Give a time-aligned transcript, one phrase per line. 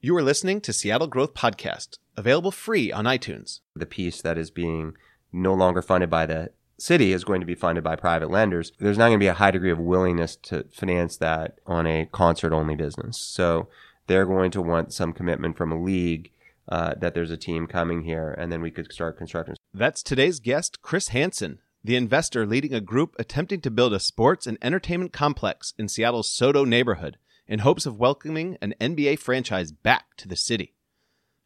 [0.00, 3.58] You are listening to Seattle Growth Podcast, available free on iTunes.
[3.74, 4.94] The piece that is being
[5.32, 8.70] no longer funded by the city is going to be funded by private lenders.
[8.78, 12.06] There's not going to be a high degree of willingness to finance that on a
[12.12, 13.20] concert only business.
[13.20, 13.70] So
[14.06, 16.30] they're going to want some commitment from a league
[16.68, 19.56] uh, that there's a team coming here, and then we could start construction.
[19.74, 24.46] That's today's guest, Chris Hansen, the investor leading a group attempting to build a sports
[24.46, 27.18] and entertainment complex in Seattle's SoDo neighborhood
[27.48, 30.74] in hopes of welcoming an NBA franchise back to the city.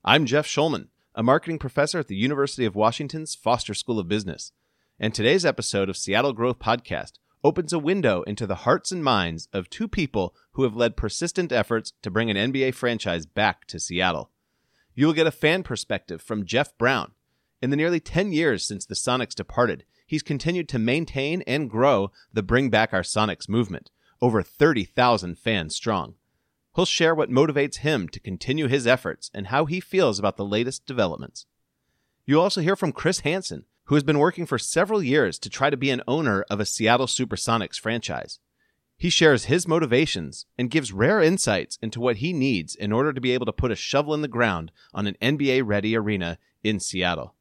[0.04, 4.50] I'm Jeff Shulman, a marketing professor at the University of Washington's Foster School of Business,
[4.98, 7.12] and today's episode of Seattle Growth Podcast
[7.44, 11.52] opens a window into the hearts and minds of two people who have led persistent
[11.52, 14.30] efforts to bring an NBA franchise back to Seattle.
[14.96, 17.12] You will get a fan perspective from Jeff Brown.
[17.60, 22.10] In the nearly 10 years since the Sonics departed, he's continued to maintain and grow
[22.32, 23.92] the Bring Back Our Sonics movement
[24.22, 26.14] over 30,000 fans strong.
[26.74, 30.44] He'll share what motivates him to continue his efforts and how he feels about the
[30.44, 31.44] latest developments.
[32.24, 35.68] You'll also hear from Chris Hansen, who has been working for several years to try
[35.68, 38.38] to be an owner of a Seattle Supersonics franchise.
[38.96, 43.20] He shares his motivations and gives rare insights into what he needs in order to
[43.20, 46.78] be able to put a shovel in the ground on an NBA ready arena in
[46.78, 47.34] Seattle.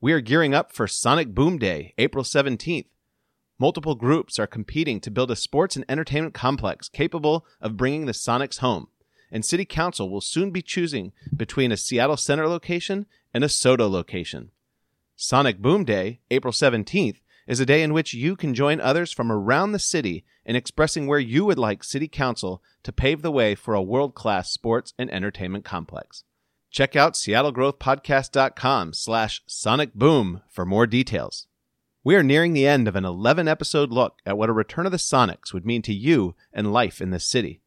[0.00, 2.86] We are gearing up for Sonic Boom Day, April 17th,
[3.62, 8.12] Multiple groups are competing to build a sports and entertainment complex capable of bringing the
[8.12, 8.88] Sonics home,
[9.30, 13.88] and City Council will soon be choosing between a Seattle Center location and a SoDo
[13.88, 14.50] location.
[15.14, 19.30] Sonic Boom Day, April 17th, is a day in which you can join others from
[19.30, 23.54] around the city in expressing where you would like City Council to pave the way
[23.54, 26.24] for a world class sports and entertainment complex.
[26.72, 31.46] Check out seattlegrowthpodcast.com slash sonic boom for more details.
[32.04, 34.92] We are nearing the end of an 11 episode look at what a return of
[34.92, 37.60] the Sonics would mean to you and life in this city.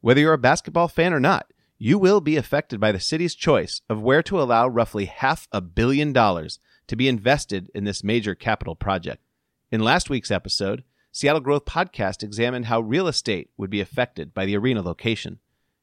[0.00, 3.80] Whether you're a basketball fan or not, you will be affected by the city's choice
[3.88, 8.34] of where to allow roughly half a billion dollars to be invested in this major
[8.34, 9.22] capital project.
[9.70, 10.82] In last week's episode,
[11.12, 15.38] Seattle Growth Podcast examined how real estate would be affected by the arena location.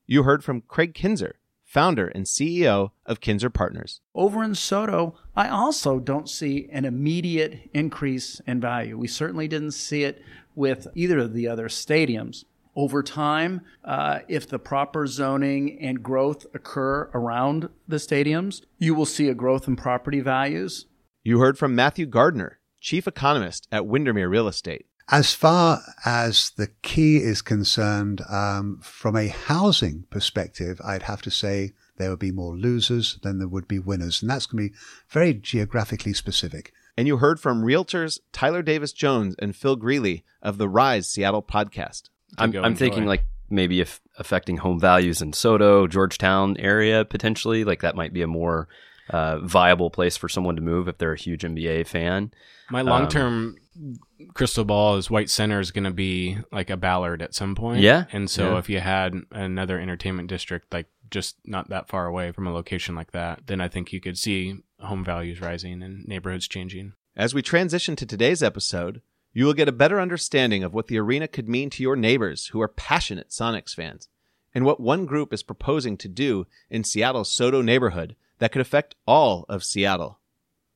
[0.06, 1.40] You heard from Craig Kinzer,
[1.76, 4.00] founder and CEO of Kinzer Partners.
[4.16, 8.98] Over in SoDo, I also don't see an immediate increase in value.
[8.98, 10.22] We certainly didn't see it
[10.56, 12.46] with either of the other stadiums.
[12.78, 19.06] Over time, uh, if the proper zoning and growth occur around the stadiums, you will
[19.06, 20.86] see a growth in property values.
[21.26, 24.86] You heard from Matthew Gardner, chief economist at Windermere Real Estate.
[25.10, 31.32] As far as the key is concerned, um, from a housing perspective, I'd have to
[31.32, 34.22] say there would be more losers than there would be winners.
[34.22, 34.78] And that's going to be
[35.10, 36.74] very geographically specific.
[36.98, 41.44] And you heard from realtors Tyler Davis Jones and Phil Greeley of the Rise Seattle
[41.44, 42.10] podcast.
[42.38, 47.82] I'm, I'm thinking like maybe if affecting home values in SoDo, Georgetown area potentially, like
[47.82, 48.68] that might be a more
[49.10, 52.32] uh, viable place for someone to move if they're a huge NBA fan.
[52.70, 53.96] My long term um,
[54.34, 57.82] crystal ball is White Center is going to be like a Ballard at some point.
[57.82, 58.06] Yeah.
[58.12, 58.58] And so yeah.
[58.58, 62.96] if you had another entertainment district like just not that far away from a location
[62.96, 66.94] like that, then I think you could see home values rising and neighborhoods changing.
[67.16, 69.02] As we transition to today's episode,
[69.34, 72.48] you will get a better understanding of what the arena could mean to your neighbors
[72.48, 74.08] who are passionate Sonics fans,
[74.54, 78.96] and what one group is proposing to do in Seattle's SoDo neighborhood that could affect
[79.06, 80.20] all of Seattle.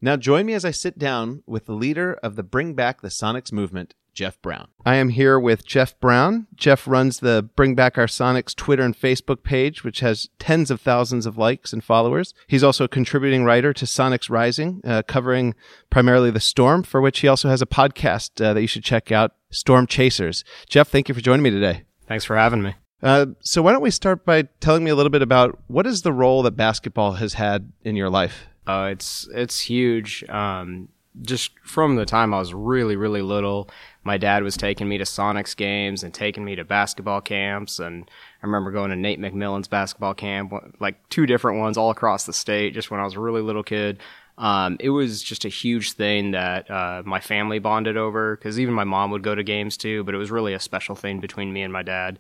[0.02, 3.10] Now, join me as I sit down with the leader of the Bring Back the
[3.10, 4.68] Sonics movement, Jeff Brown.
[4.86, 6.48] I am here with Jeff Brown.
[6.56, 10.80] Jeff runs the Bring Back Our Sonics Twitter and Facebook page, which has tens of
[10.80, 12.34] thousands of likes and followers.
[12.48, 15.54] He's also a contributing writer to Sonics Rising, uh, covering
[15.90, 19.12] primarily the storm, for which he also has a podcast uh, that you should check
[19.12, 20.44] out, Storm Chasers.
[20.68, 21.84] Jeff, thank you for joining me today.
[22.08, 22.76] Thanks for having me.
[23.02, 26.02] Uh, so, why don't we start by telling me a little bit about what is
[26.02, 28.48] the role that basketball has had in your life?
[28.68, 30.24] Uh, it's it's huge.
[30.30, 30.90] Um,
[31.22, 33.70] just from the time I was really really little,
[34.04, 38.10] my dad was taking me to Sonics games and taking me to basketball camps, and
[38.44, 42.34] I remember going to Nate McMillan's basketball camp, like two different ones all across the
[42.34, 42.74] state.
[42.74, 44.00] Just when I was a really little kid,
[44.38, 48.74] um, it was just a huge thing that uh, my family bonded over because even
[48.74, 50.04] my mom would go to games too.
[50.06, 52.20] But it was really a special thing between me and my dad.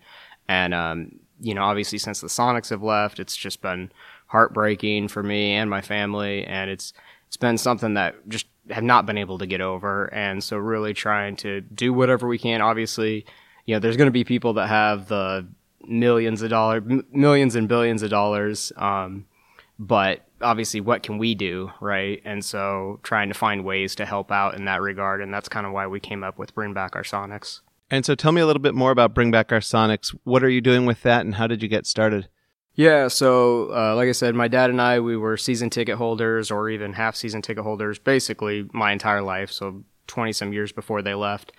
[0.49, 3.91] And um, you know, obviously, since the Sonics have left, it's just been
[4.25, 6.91] heartbreaking for me and my family, and it's
[7.27, 10.11] it's been something that just have not been able to get over.
[10.11, 12.61] And so, really trying to do whatever we can.
[12.61, 13.25] Obviously,
[13.65, 15.47] you know, there's going to be people that have the
[15.87, 18.73] millions of dollars, m- millions and billions of dollars.
[18.75, 19.27] Um,
[19.77, 22.23] but obviously, what can we do, right?
[22.25, 25.67] And so, trying to find ways to help out in that regard, and that's kind
[25.67, 27.59] of why we came up with Bring Back Our Sonics.
[27.91, 30.15] And so, tell me a little bit more about Bring Back Our Sonics.
[30.23, 32.29] What are you doing with that, and how did you get started?
[32.79, 36.49] Yeah, so uh, like I said, my dad and I, we were season ticket holders
[36.49, 39.51] or even half season ticket holders basically my entire life.
[39.51, 41.51] So 20 some years before they left.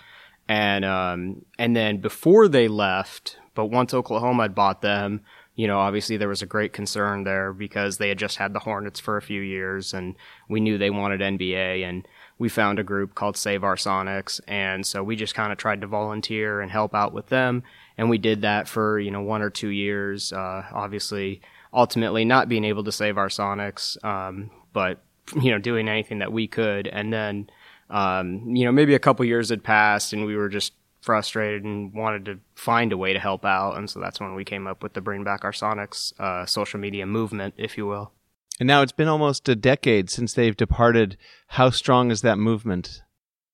[0.49, 5.21] And, um, and then before they left, but once Oklahoma had bought them,
[5.61, 8.61] you know, obviously there was a great concern there because they had just had the
[8.61, 10.17] Hornets for a few years and
[10.49, 12.09] we knew they wanted NBA and
[12.39, 14.41] we found a group called Save Our Sonics.
[14.49, 17.63] And so we just kind of tried to volunteer and help out with them.
[17.99, 20.33] And we did that for, you know, one or two years.
[20.33, 21.43] Uh, obviously,
[21.75, 25.03] ultimately not being able to save our Sonics, um, but,
[25.43, 26.87] you know, doing anything that we could.
[26.87, 27.51] And then,
[27.91, 31.93] um, you know, maybe a couple years had passed and we were just frustrated and
[31.95, 33.77] wanted to find a way to help out.
[33.77, 36.79] And so that's when we came up with the Bring Back Our Sonics uh, social
[36.79, 38.13] media movement, if you will.
[38.59, 41.17] And now it's been almost a decade since they've departed.
[41.49, 43.03] How strong is that movement?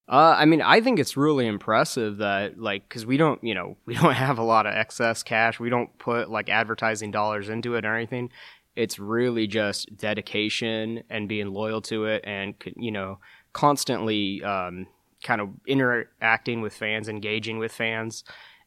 [0.08, 3.76] Uh, I mean, I think it's really impressive that, like, because we don't, you know,
[3.86, 5.60] we don't have a lot of excess cash.
[5.60, 8.30] We don't put like advertising dollars into it or anything.
[8.74, 13.18] It's really just dedication and being loyal to it, and you know,
[13.54, 14.86] constantly um,
[15.22, 18.24] kind of interacting with fans, engaging with fans.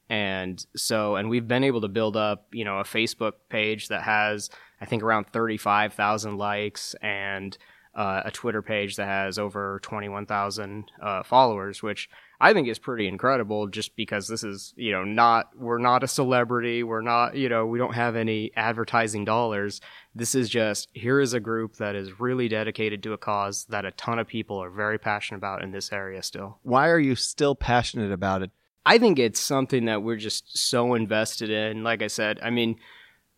[0.09, 4.03] And so, and we've been able to build up, you know, a Facebook page that
[4.03, 4.49] has,
[4.81, 7.57] I think, around 35,000 likes and
[7.99, 12.09] uh, a Twitter page that has over 21,000 uh, followers, which
[12.39, 16.07] I think is pretty incredible just because this is, you know, not, we're not a
[16.07, 16.81] celebrity.
[16.81, 19.81] We're not, you know, we don't have any advertising dollars.
[20.15, 23.83] This is just, here is a group that is really dedicated to a cause that
[23.83, 26.59] a ton of people are very passionate about in this area still.
[26.63, 28.51] Why are you still passionate about it?
[28.85, 31.83] I think it's something that we're just so invested in.
[31.83, 32.77] Like I said, I mean,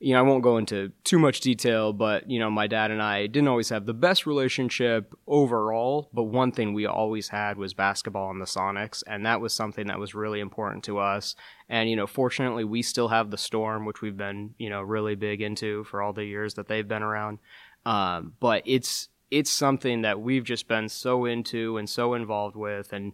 [0.03, 3.01] you know, I won't go into too much detail, but you know, my dad and
[3.01, 7.75] I didn't always have the best relationship overall, but one thing we always had was
[7.75, 11.35] basketball and the Sonics, and that was something that was really important to us.
[11.69, 15.13] And you know, fortunately, we still have the Storm, which we've been you know really
[15.13, 17.37] big into for all the years that they've been around.
[17.85, 22.91] Um, but it's it's something that we've just been so into and so involved with,
[22.91, 23.13] and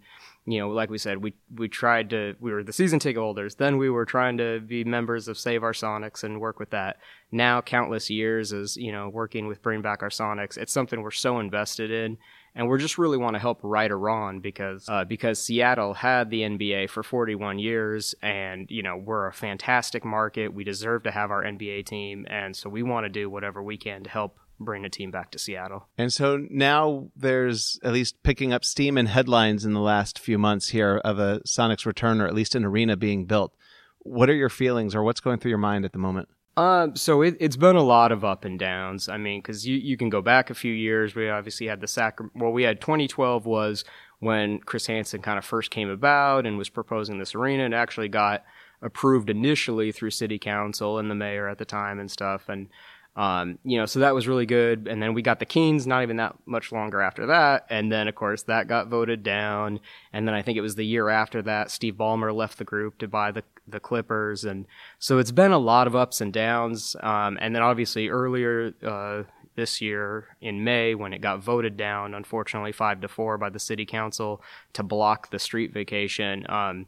[0.49, 3.55] you know, like we said, we we tried to we were the season ticket holders.
[3.55, 6.99] Then we were trying to be members of Save Our Sonics and work with that.
[7.33, 11.11] Now, countless years as you know, working with Bring Back Our Sonics, it's something we're
[11.11, 12.17] so invested in,
[12.55, 16.29] and we just really want to help right a wrong because uh, because Seattle had
[16.29, 20.53] the NBA for 41 years, and you know we're a fantastic market.
[20.53, 23.75] We deserve to have our NBA team, and so we want to do whatever we
[23.75, 25.88] can to help bring a team back to Seattle.
[25.98, 30.38] And so now there's at least picking up steam and headlines in the last few
[30.38, 33.54] months here of a Sonics return or at least an arena being built.
[34.00, 36.30] What are your feelings or what's going through your mind at the moment?
[36.56, 39.07] Uh, so it, has been a lot of up and downs.
[39.07, 41.13] I mean, because you, you can go back a few years.
[41.13, 42.19] We obviously had the sac.
[42.33, 43.86] Well, we had 2012 was
[44.19, 48.09] when Chris Hansen kind of first came about and was proposing this arena and actually
[48.09, 48.44] got
[48.81, 52.50] approved initially through city council and the mayor at the time and stuff.
[52.50, 52.69] And
[53.17, 54.87] um, you know, so that was really good.
[54.87, 57.65] And then we got the Kings not even that much longer after that.
[57.67, 59.79] And then, of course, that got voted down.
[60.13, 62.99] And then I think it was the year after that, Steve Ballmer left the group
[62.99, 64.45] to buy the, the Clippers.
[64.45, 64.67] And
[64.99, 66.95] so it's been a lot of ups and downs.
[67.01, 69.23] Um, and then obviously earlier, uh,
[69.55, 73.59] this year in May when it got voted down, unfortunately, five to four by the
[73.59, 74.43] city council
[74.73, 76.45] to block the street vacation.
[76.47, 76.85] Um,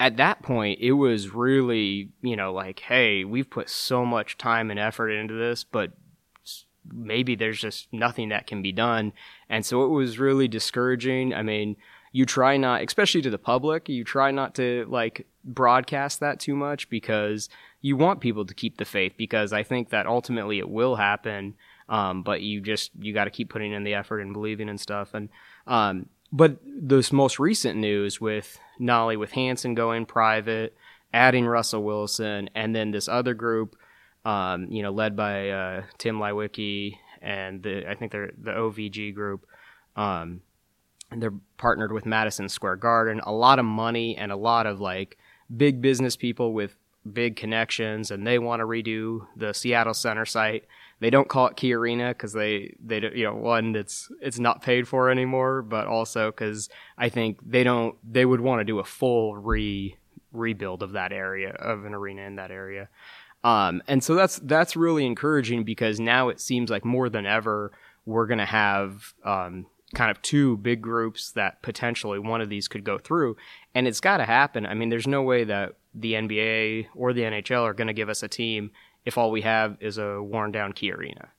[0.00, 4.70] at that point, it was really, you know, like, hey, we've put so much time
[4.70, 5.92] and effort into this, but
[6.90, 9.12] maybe there's just nothing that can be done.
[9.50, 11.34] And so it was really discouraging.
[11.34, 11.76] I mean,
[12.12, 16.56] you try not, especially to the public, you try not to like broadcast that too
[16.56, 17.50] much because
[17.82, 21.54] you want people to keep the faith because I think that ultimately it will happen.
[21.90, 24.80] Um, but you just, you got to keep putting in the effort and believing and
[24.80, 25.12] stuff.
[25.12, 25.28] And,
[25.66, 30.76] um, but this most recent news with Nolly with Hansen going private,
[31.12, 33.76] adding Russell Wilson, and then this other group,
[34.24, 39.14] um, you know, led by uh, Tim Leiweke and the I think they're the OVG
[39.14, 39.46] group.
[39.96, 40.42] Um,
[41.16, 43.20] they're partnered with Madison Square Garden.
[43.24, 45.18] A lot of money and a lot of like
[45.54, 46.76] big business people with
[47.10, 50.64] big connections, and they want to redo the Seattle Center site
[51.00, 54.62] they don't call it Key Arena because they they you know one it's it's not
[54.62, 58.78] paid for anymore, but also because I think they don't they would want to do
[58.78, 59.96] a full re
[60.32, 62.88] rebuild of that area of an arena in that area.
[63.42, 67.72] Um, and so that's that's really encouraging because now it seems like more than ever
[68.04, 72.68] we're going to have um, kind of two big groups that potentially one of these
[72.68, 73.36] could go through,
[73.74, 74.66] and it's got to happen.
[74.66, 78.08] I mean, there's no way that the NBA or the NHL are going to give
[78.08, 78.70] us a team
[79.04, 81.30] if all we have is a worn down key arena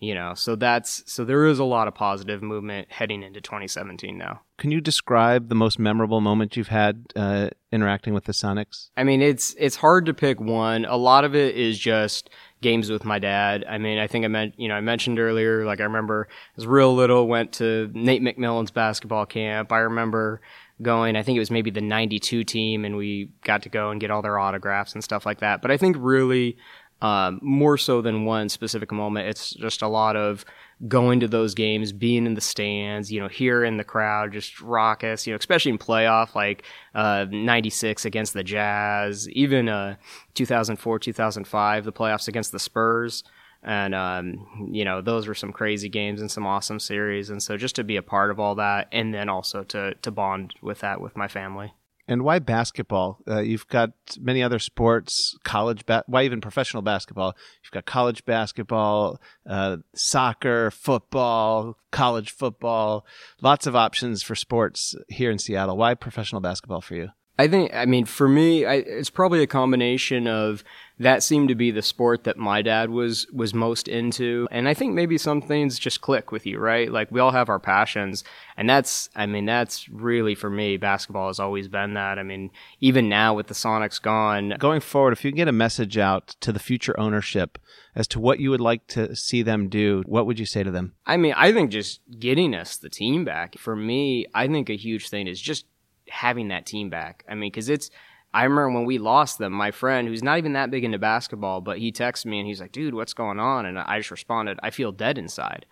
[0.00, 0.34] you know?
[0.34, 4.40] So that's so there is a lot of positive movement heading into 2017 now.
[4.58, 8.88] Can you describe the most memorable moment you've had uh, interacting with the sonics?
[8.96, 10.84] I mean it's it's hard to pick one.
[10.86, 12.30] A lot of it is just
[12.62, 13.64] games with my dad.
[13.68, 16.66] I mean, I think I meant, you know, I mentioned earlier, like I remember as
[16.66, 19.72] real little, went to Nate McMillan's basketball camp.
[19.72, 20.40] I remember
[20.82, 24.00] going, I think it was maybe the 92 team and we got to go and
[24.00, 25.62] get all their autographs and stuff like that.
[25.62, 26.56] But I think really,
[27.02, 30.44] um, more so than one specific moment, it's just a lot of
[30.88, 35.26] going to those games, being in the stands, you know, hearing the crowd just raucous,
[35.26, 39.96] you know, especially in playoff like uh, 96 against the Jazz, even uh,
[40.34, 43.24] 2004, 2005, the playoffs against the Spurs.
[43.62, 47.28] And, um, you know, those were some crazy games and some awesome series.
[47.28, 50.10] And so just to be a part of all that and then also to, to
[50.10, 51.74] bond with that with my family.
[52.10, 53.20] And why basketball?
[53.28, 57.36] Uh, you've got many other sports, college, ba- why even professional basketball?
[57.62, 63.06] You've got college basketball, uh, soccer, football, college football,
[63.40, 65.76] lots of options for sports here in Seattle.
[65.76, 67.10] Why professional basketball for you?
[67.40, 70.62] I think, I mean, for me, I, it's probably a combination of
[70.98, 74.74] that seemed to be the sport that my dad was was most into, and I
[74.74, 76.92] think maybe some things just click with you, right?
[76.92, 78.24] Like we all have our passions,
[78.58, 82.18] and that's, I mean, that's really for me, basketball has always been that.
[82.18, 85.52] I mean, even now with the Sonics gone, Going forward, if you can get a
[85.52, 87.58] message out to the future ownership
[87.94, 90.70] as to what you would like to see them do, what would you say to
[90.70, 90.92] them?
[91.06, 94.76] I mean, I think just getting us the team back for me, I think a
[94.76, 95.64] huge thing is just
[96.10, 97.24] having that team back.
[97.28, 97.90] I mean, because it's.
[98.32, 101.60] I remember when we lost them, my friend, who's not even that big into basketball,
[101.60, 104.60] but he texted me and he's like, "Dude, what's going on?" And I just responded,
[104.62, 105.66] "I feel dead inside."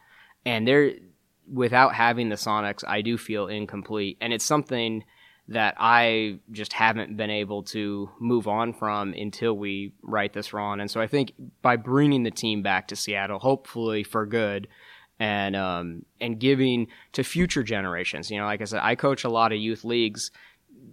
[0.44, 0.92] And there,
[1.46, 5.04] without having the Sonics, I do feel incomplete, and it's something
[5.48, 10.80] that I just haven't been able to move on from until we right this wrong.
[10.80, 14.68] And so I think by bringing the team back to Seattle, hopefully for good,
[15.18, 18.30] and um, and giving to future generations.
[18.30, 20.30] You know, like I said, I coach a lot of youth leagues,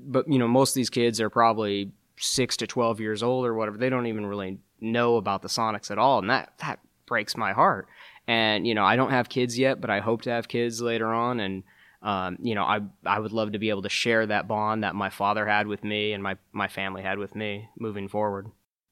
[0.06, 3.54] but you know, most of these kids are probably six to twelve years old or
[3.54, 3.78] whatever.
[3.78, 7.54] They don't even really know about the Sonics at all, and that that breaks my
[7.54, 7.88] heart.
[8.28, 11.08] And you know, I don't have kids yet, but I hope to have kids later
[11.14, 11.64] on, and
[12.02, 14.96] um, you know, I I would love to be able to share that bond that
[14.96, 18.48] my father had with me and my my family had with me moving forward.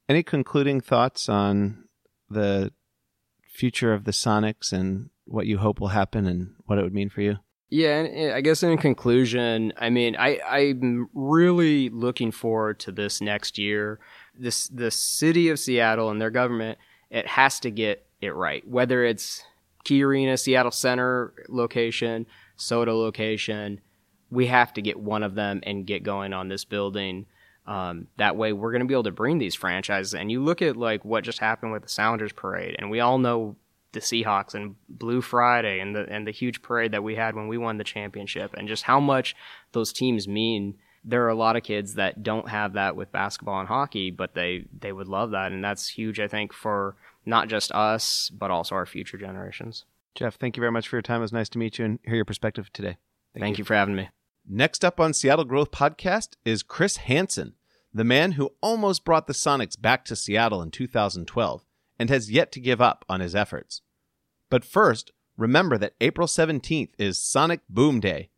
[0.07, 1.85] Any concluding thoughts on
[2.29, 2.73] the
[3.47, 7.09] future of the Sonics and what you hope will happen and what it would mean
[7.09, 7.37] for you?
[7.69, 13.19] Yeah, and I guess in conclusion, I mean, I, I'm really looking forward to this
[13.19, 13.99] next year.
[14.37, 16.77] This the city of Seattle and their government,
[17.09, 18.67] it has to get it right.
[18.67, 19.43] Whether it's
[19.85, 22.27] Key Arena, Seattle Center location,
[22.59, 23.81] SoDo location,
[24.29, 27.25] we have to get one of them and get going on this building.
[27.65, 30.13] Um, that way, we're going to be able to bring these franchises.
[30.13, 33.17] And you look at like what just happened with the Sounders parade, and we all
[33.17, 33.55] know
[33.93, 37.47] the Seahawks and Blue Friday and the and the huge parade that we had when
[37.47, 39.35] we won the championship, and just how much
[39.71, 40.75] those teams mean.
[41.05, 44.35] There are a lot of kids that don't have that with basketball and hockey, but
[44.35, 46.19] they they would love that, and that's huge.
[46.19, 46.95] I think for
[47.25, 49.85] not just us, but also our future generations.
[50.15, 51.19] Jeff, thank you very much for your time.
[51.19, 52.97] It was nice to meet you and hear your perspective today.
[53.37, 54.09] Thank, you for having me.
[54.47, 57.53] Next up on Seattle Growth Podcast is Chris Hansen,
[57.93, 61.65] the man who almost brought the Sonics back to Seattle in 2012
[61.97, 63.81] and has yet to give up on his efforts.
[64.53, 68.29] But first, remember that April 17th is Sonic Boom Day.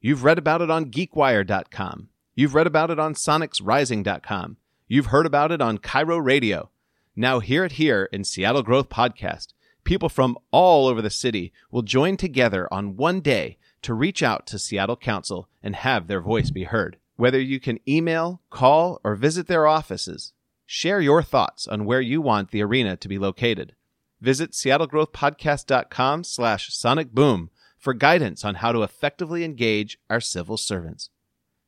[0.00, 2.08] You've read about it on geekwire.com.
[2.34, 4.56] You've read about it on sonicsrising.com.
[4.88, 6.70] You've heard about it on KIRO Radio.
[7.14, 9.52] Now hear it here in Seattle Growth Podcast.
[9.84, 14.48] People from all over the city will join together on one day to reach out
[14.48, 16.96] to Seattle Council and have their voice be heard.
[17.14, 20.32] Whether you can email, call, or visit their offices,
[20.66, 23.76] share your thoughts on where you want the arena to be located.
[24.20, 31.10] Visit seattlegrowthpodcast.com slash sonic boom for guidance on how to effectively engage our civil servants.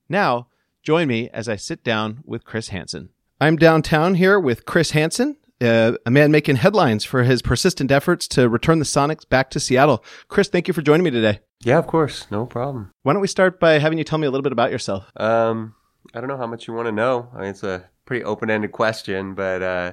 [0.08, 0.48] Now,
[0.82, 3.08] join me as I sit down with Chris Hansen.
[3.40, 8.28] I'm downtown here with Chris Hansen, uh, a man making headlines for his persistent efforts
[8.28, 10.04] to return the Sonics back to Seattle.
[10.28, 11.40] Chris, thank you for joining me today.
[11.64, 12.92] Yeah, of course, no problem.
[13.02, 15.10] Why don't we start by having you tell me a little bit about yourself?
[15.16, 15.74] Um,
[16.14, 17.30] I don't know how much you want to know.
[17.34, 19.92] I mean, it's a pretty open-ended question, but uh,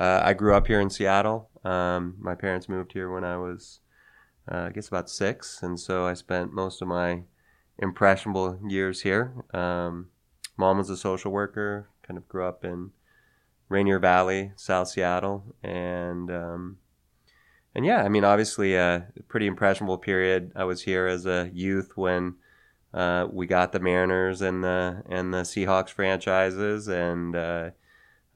[0.00, 1.50] uh, I grew up here in Seattle.
[1.66, 3.80] Um, my parents moved here when I was,
[4.50, 7.22] uh, I guess, about six, and so I spent most of my
[7.78, 9.32] impressionable years here.
[9.52, 10.10] Um,
[10.56, 11.88] mom was a social worker.
[12.06, 12.92] Kind of grew up in
[13.68, 16.78] Rainier Valley, South Seattle, and um,
[17.74, 20.52] and yeah, I mean, obviously a pretty impressionable period.
[20.54, 22.36] I was here as a youth when
[22.94, 27.70] uh, we got the Mariners and the and the Seahawks franchises, and uh,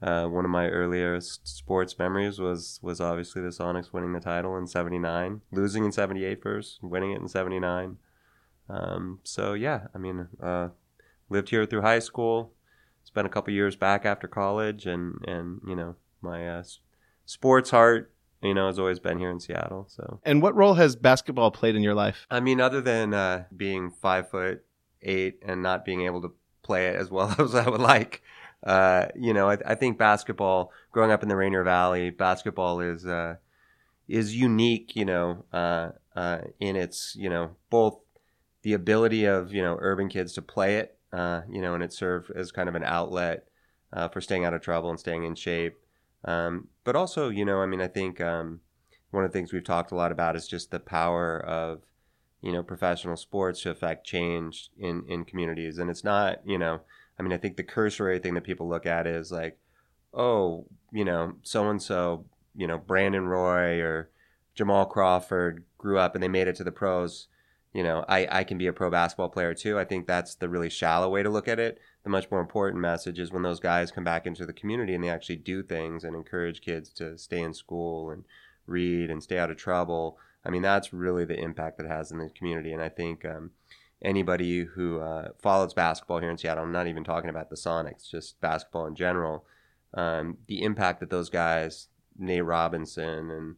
[0.01, 4.57] uh, one of my earliest sports memories was was obviously the Sonics winning the title
[4.57, 7.97] in '79, losing in '78 first, winning it in '79.
[8.69, 10.69] Um, so yeah, I mean, uh,
[11.29, 12.53] lived here through high school,
[13.03, 16.63] spent a couple years back after college, and and you know my uh,
[17.25, 19.85] sports heart, you know, has always been here in Seattle.
[19.89, 22.25] So, And what role has basketball played in your life?
[22.29, 24.63] I mean, other than uh, being five foot
[25.01, 28.21] eight and not being able to play it as well as I would like,
[28.63, 30.71] uh, you know, I, I think basketball.
[30.91, 33.35] Growing up in the Rainier Valley, basketball is uh,
[34.07, 34.95] is unique.
[34.95, 37.99] You know, uh, uh, in its you know both
[38.61, 41.93] the ability of you know urban kids to play it, uh, you know, and it
[41.93, 43.47] served as kind of an outlet
[43.93, 45.77] uh, for staying out of trouble and staying in shape.
[46.23, 48.61] Um, but also, you know, I mean, I think um,
[49.09, 51.81] one of the things we've talked a lot about is just the power of
[52.41, 56.81] you know professional sports to affect change in in communities, and it's not you know,
[57.21, 59.59] I mean, I think the cursory thing that people look at is like,
[60.11, 62.25] oh, you know, so and so,
[62.55, 64.09] you know, Brandon Roy or
[64.55, 67.27] Jamal Crawford grew up and they made it to the pros
[67.73, 69.79] you know, I, I can be a pro basketball player too.
[69.79, 71.79] I think that's the really shallow way to look at it.
[72.03, 75.03] The much more important message is when those guys come back into the community and
[75.03, 78.25] they actually do things and encourage kids to stay in school and
[78.65, 80.17] read and stay out of trouble.
[80.43, 82.73] I mean, that's really the impact that has in the community.
[82.73, 83.51] And I think um,
[84.03, 88.09] anybody who uh, follows basketball here in Seattle, I'm not even talking about the Sonics,
[88.09, 89.45] just basketball in general,
[89.93, 93.55] um, the impact that those guys, Nate Robinson and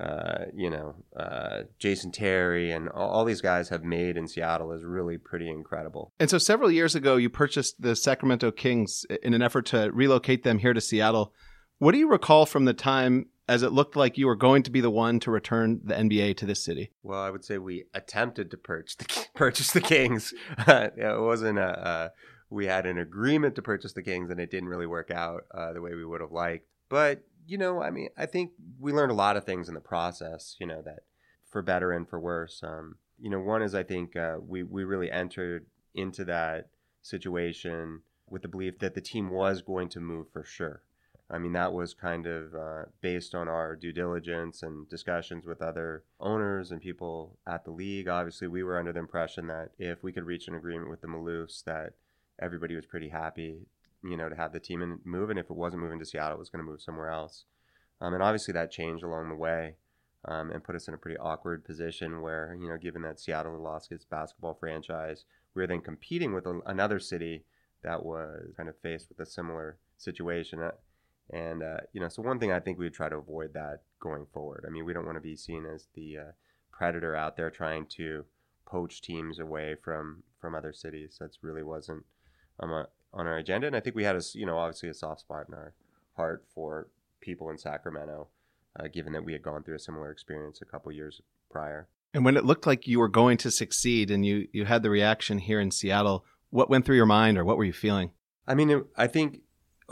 [0.00, 4.72] uh, you know, uh, Jason Terry and all, all, these guys have made in Seattle
[4.72, 6.12] is really pretty incredible.
[6.18, 10.42] And so several years ago, you purchased the Sacramento Kings in an effort to relocate
[10.42, 11.32] them here to Seattle.
[11.78, 14.70] What do you recall from the time as it looked like you were going to
[14.70, 16.90] be the one to return the NBA to this city?
[17.02, 20.32] Well, I would say we attempted to purchase the, purchase the Kings.
[20.66, 22.08] it wasn't a, uh,
[22.48, 25.74] we had an agreement to purchase the Kings and it didn't really work out uh,
[25.74, 26.66] the way we would have liked.
[26.88, 29.80] But you know, I mean, I think we learned a lot of things in the
[29.80, 31.00] process, you know, that
[31.50, 32.62] for better and for worse.
[32.62, 36.70] Um, you know, one is I think uh, we, we really entered into that
[37.02, 40.82] situation with the belief that the team was going to move for sure.
[41.32, 45.62] I mean, that was kind of uh, based on our due diligence and discussions with
[45.62, 48.06] other owners and people at the league.
[48.06, 51.06] Obviously, we were under the impression that if we could reach an agreement with the
[51.06, 51.94] Maloofs, that
[52.38, 53.66] everybody was pretty happy
[54.02, 55.30] you know, to have the team move.
[55.30, 57.44] And if it wasn't moving to Seattle, it was going to move somewhere else.
[58.00, 59.76] Um, and obviously that changed along the way
[60.24, 63.56] um, and put us in a pretty awkward position where, you know, given that Seattle
[63.58, 67.44] lost its basketball franchise, we were then competing with a, another city
[67.82, 70.60] that was kind of faced with a similar situation.
[70.60, 70.72] Uh,
[71.32, 73.80] and, uh, you know, so one thing I think we would try to avoid that
[74.00, 74.64] going forward.
[74.66, 76.32] I mean, we don't want to be seen as the uh,
[76.70, 78.24] predator out there trying to
[78.66, 81.16] poach teams away from, from other cities.
[81.18, 82.04] That's really wasn't
[82.60, 83.66] um, a, on our agenda.
[83.66, 85.72] And I think we had a, you know, obviously a soft spot in our
[86.16, 86.88] heart for
[87.20, 88.28] people in Sacramento,
[88.78, 91.88] uh, given that we had gone through a similar experience a couple years prior.
[92.14, 94.90] And when it looked like you were going to succeed and you, you had the
[94.90, 98.10] reaction here in Seattle, what went through your mind or what were you feeling?
[98.46, 99.40] I mean, it, I think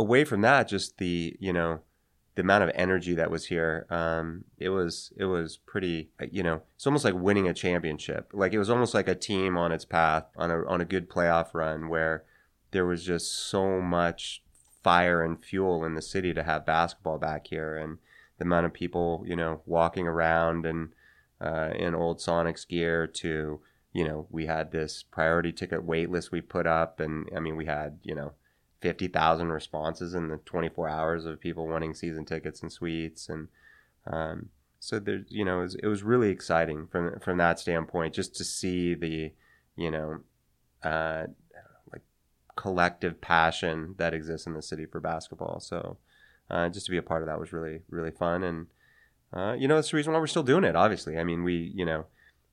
[0.00, 1.80] away from that, just the, you know,
[2.34, 6.10] the amount of energy that was here, um, it was it was pretty.
[6.30, 8.30] You know, it's almost like winning a championship.
[8.32, 11.10] Like it was almost like a team on its path on a on a good
[11.10, 12.24] playoff run where
[12.70, 14.42] there was just so much
[14.82, 17.98] fire and fuel in the city to have basketball back here and
[18.38, 20.94] the amount of people you know walking around and
[21.40, 23.60] uh, in old Sonics gear to
[23.92, 27.56] you know we had this priority ticket wait list we put up and I mean
[27.56, 28.32] we had you know
[28.80, 33.48] 50,000 responses in the 24 hours of people wanting season tickets and suites and
[34.06, 38.14] um, so there you know it was, it was really exciting from from that standpoint
[38.14, 39.32] just to see the
[39.76, 40.20] you know
[40.82, 41.26] uh,
[42.60, 45.60] collective passion that exists in the city for basketball.
[45.60, 45.96] So
[46.50, 48.66] uh, just to be a part of that was really really fun, and
[49.32, 50.76] uh, you know that's the reason why we're still doing it.
[50.76, 52.04] Obviously, I mean we you know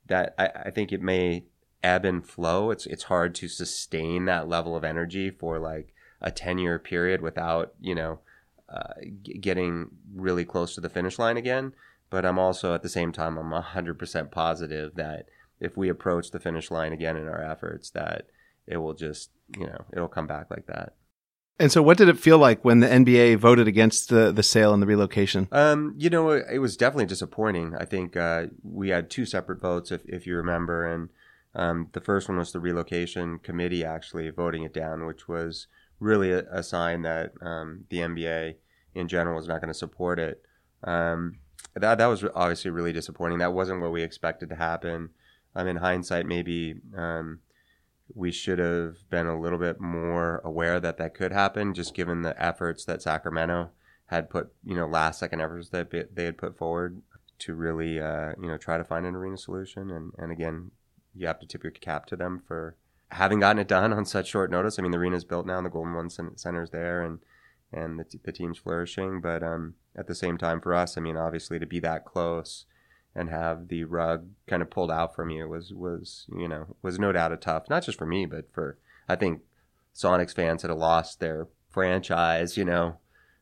[0.06, 1.44] that I, I think it may
[1.84, 2.72] ebb and flow.
[2.72, 7.22] It's it's hard to sustain that level of energy for like a ten year period
[7.22, 8.20] without you know
[8.70, 11.74] uh, g- getting really close to the finish line again.
[12.10, 15.28] But I'm also at the same time I'm hundred percent positive that
[15.60, 18.28] if we approach the finish line again in our efforts, that
[18.66, 20.94] it will just you know it'll come back like that.
[21.60, 24.74] And so, what did it feel like when the NBA voted against the the sale
[24.74, 25.48] and the relocation?
[25.52, 27.76] Um, you know, it, it was definitely disappointing.
[27.76, 31.10] I think uh, we had two separate votes, if if you remember, and
[31.56, 35.66] um, the first one was the relocation committee actually voting it down, which was
[36.00, 38.56] really a, a sign that um, the NBA
[38.94, 40.42] in general was not going to support it.
[40.84, 41.36] Um,
[41.76, 43.40] that that was obviously really disappointing.
[43.40, 45.10] That wasn't what we expected to happen.
[45.56, 47.40] Um, in hindsight, maybe um,
[48.14, 52.22] we should have been a little bit more aware that that could happen, just given
[52.22, 53.70] the efforts that Sacramento
[54.08, 57.02] had put, you know, last second efforts that they had put forward
[57.40, 59.92] to really, uh, you know, try to find an arena solution.
[59.92, 60.72] And, and again,
[61.14, 62.76] you have to tip your cap to them for
[63.10, 64.78] having gotten it done on such short notice.
[64.78, 67.20] I mean, the arena's built now, the Golden One Center's there, and
[67.72, 69.22] and the, t- the team's flourishing.
[69.22, 72.66] But um, at the same time, for us, I mean, obviously to be that close
[73.16, 77.00] and have the rug kind of pulled out from you was was you know was
[77.00, 78.78] no doubt a tough, not just for me, but for
[79.10, 79.42] I think
[79.96, 82.98] Sonics fans that have lost their franchise, you know,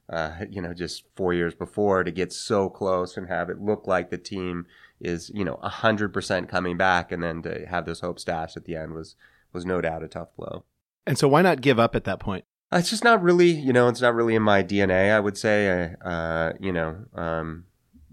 [0.10, 3.88] uh, you know, just four years before to get so close and have it look
[3.88, 4.66] like the team
[5.02, 8.66] is, you know, hundred percent coming back, and then to have those hopes dashed at
[8.66, 9.16] the end was
[9.56, 10.66] was no doubt a tough blow.
[11.08, 12.46] And so why not give up at that point?
[12.72, 15.12] It's just not really, you know, it's not really in my DNA.
[15.12, 17.66] I would say, uh, you know, um,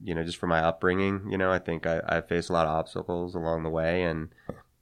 [0.02, 2.66] you know, just from my upbringing, you know, I think I, I faced a lot
[2.66, 4.28] of obstacles along the way, and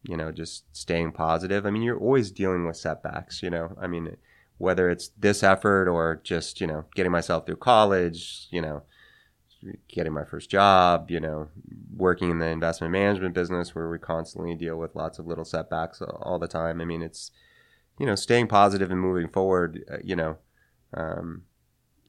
[0.03, 1.67] you know, just staying positive.
[1.67, 3.43] I mean, you're always dealing with setbacks.
[3.43, 4.17] You know, I mean,
[4.59, 8.83] whether it's this effort or just you know getting myself through college, you know,
[9.89, 11.49] getting my first job, you know,
[11.97, 16.01] working in the investment management business where we constantly deal with lots of little setbacks
[16.03, 16.81] all the time.
[16.81, 17.31] I mean, it's
[18.01, 20.39] you know, staying positive and moving forward, uh, you know,
[20.95, 21.43] um,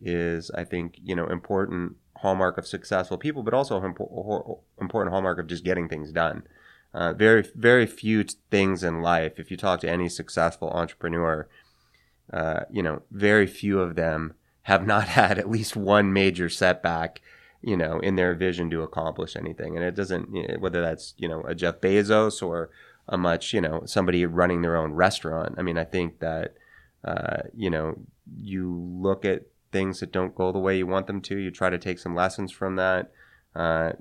[0.01, 5.47] is I think you know important hallmark of successful people, but also important hallmark of
[5.47, 6.43] just getting things done.
[6.93, 9.37] Uh, very very few things in life.
[9.37, 11.49] If you talk to any successful entrepreneur,
[12.31, 17.19] uh, you know, very few of them have not had at least one major setback
[17.61, 19.75] you know, in their vision to accomplish anything.
[19.75, 22.69] And it doesn't, whether that's, you know, a Jeff Bezos or
[23.07, 25.55] a much, you know, somebody running their own restaurant.
[25.57, 26.55] I mean, I think that,
[27.03, 27.99] uh, you know,
[28.35, 31.69] you look at things that don't go the way you want them to, you try
[31.69, 33.11] to take some lessons from that.
[33.55, 33.93] Uh,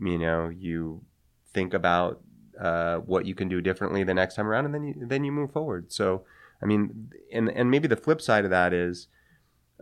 [0.00, 1.02] you know, you
[1.52, 2.20] think about
[2.60, 5.32] uh, what you can do differently the next time around, and then you then you
[5.32, 5.92] move forward.
[5.92, 6.24] So,
[6.62, 9.08] I mean, and and maybe the flip side of that is,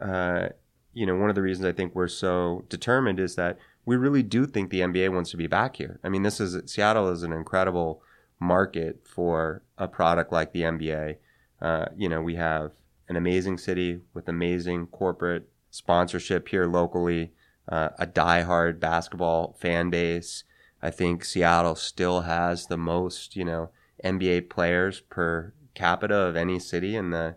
[0.01, 0.49] uh,
[0.93, 4.23] you know, one of the reasons I think we're so determined is that we really
[4.23, 5.99] do think the NBA wants to be back here.
[6.05, 8.03] I mean, this is Seattle is an incredible
[8.39, 11.17] market for a product like the NBA.
[11.61, 12.73] Uh, you know, we have
[13.09, 17.33] an amazing city with amazing corporate sponsorship here locally,
[17.69, 20.45] uh, a diehard basketball fan base.
[20.83, 23.71] I think Seattle still has the most, you know,
[24.05, 27.37] NBA players per capita of any city in the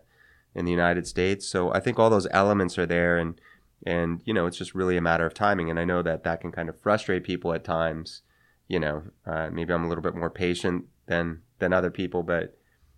[0.54, 1.46] in the United States.
[1.46, 3.38] So I think all those elements are there, and
[3.84, 5.70] and you know, it's just really a matter of timing.
[5.70, 8.22] And I know that that can kind of frustrate people at times.
[8.68, 12.56] You know, uh, maybe I'm a little bit more patient than than other people, but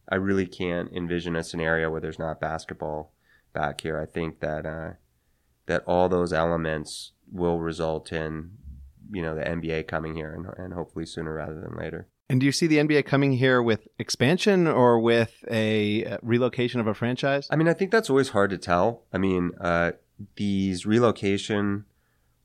[0.08, 3.12] I really can't envision a scenario where there's not basketball
[3.52, 4.00] back here.
[4.00, 4.92] I think that uh,
[5.66, 8.52] that all those elements will result in
[9.10, 12.08] you know the NBA coming here and, and hopefully sooner rather than later.
[12.30, 16.78] And do you see the NBA coming here with expansion or with a uh, relocation
[16.78, 17.48] of a franchise?
[17.50, 19.04] I mean, I think that's always hard to tell.
[19.14, 19.92] I mean, uh,
[20.36, 21.84] these relocation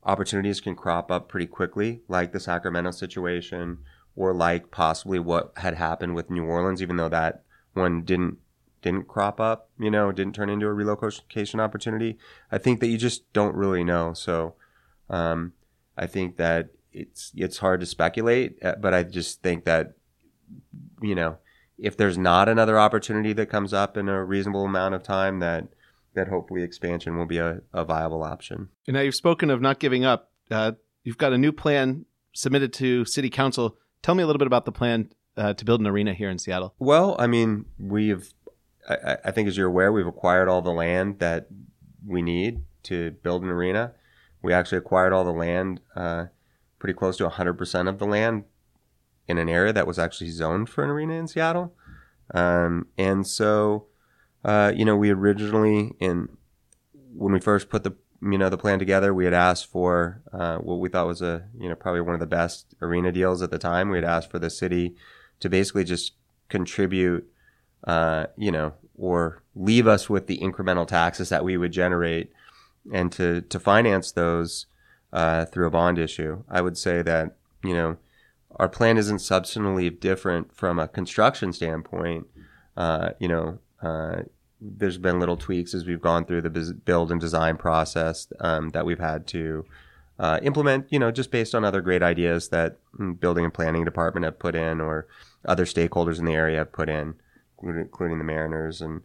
[0.03, 3.79] opportunities can crop up pretty quickly, like the Sacramento situation
[4.15, 8.38] or like possibly what had happened with New Orleans, even though that one didn't
[8.81, 12.17] didn't crop up, you know, didn't turn into a relocation opportunity.
[12.51, 14.13] I think that you just don't really know.
[14.13, 14.55] So
[15.09, 15.53] um,
[15.97, 19.93] I think that it's it's hard to speculate, uh, but I just think that
[21.01, 21.38] you know
[21.77, 25.69] if there's not another opportunity that comes up in a reasonable amount of time, that
[26.15, 28.69] that hopefully expansion will be a, a viable option.
[28.88, 30.32] And now you've spoken of not giving up.
[30.52, 30.73] Uh,
[31.04, 34.65] you've got a new plan submitted to City Council Tell me a little bit about
[34.65, 36.76] the plan uh, to build an arena here in Seattle.
[36.78, 38.32] Well, I mean, we've,
[38.88, 41.47] I, I, think as you're aware, we've acquired all the land that
[42.06, 43.93] we need to build an arena.
[44.41, 46.26] We actually acquired all the land, uh,
[46.80, 48.43] pretty close to 100% of the land
[49.26, 51.73] in an area that was actually zoned for an arena in Seattle.
[52.34, 53.86] Um, and so,
[54.43, 56.29] uh, you know, we originally, in
[57.15, 60.58] when we first put the you know the plan together, we had asked for uh,
[60.58, 63.51] what we thought was a you know probably one of the best arena deals at
[63.51, 63.89] the time.
[63.89, 64.95] We had asked for the city
[65.39, 66.13] to basically just
[66.49, 67.27] contribute,
[67.86, 72.32] uh, you know, or leave us with the incremental taxes that we would generate,
[72.91, 74.65] and to to finance those
[75.12, 76.43] uh, through a bond issue.
[76.49, 77.97] I would say that you know
[78.58, 82.27] our plan isn't substantially different from a construction standpoint.
[82.75, 84.23] Uh, you know, uh,
[84.61, 88.85] there's been little tweaks as we've gone through the build and design process um, that
[88.85, 89.65] we've had to
[90.19, 93.83] uh, implement, you know, just based on other great ideas that mm, building and planning
[93.83, 95.07] department have put in or
[95.45, 97.15] other stakeholders in the area have put in,
[97.61, 98.79] including the Mariners.
[98.79, 99.01] And,